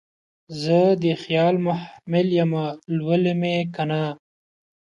زه 0.61 0.79
دخیال 1.03 1.55
محمل 1.65 2.27
یمه 2.39 2.63
لولی 2.97 3.33
مې 3.41 3.55
کنه 3.75 4.03